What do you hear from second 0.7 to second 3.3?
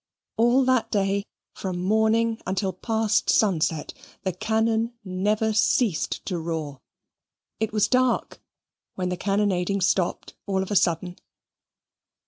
day from morning until past